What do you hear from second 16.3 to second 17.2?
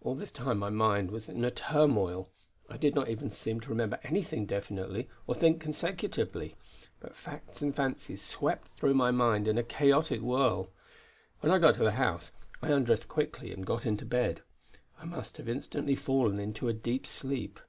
into a deep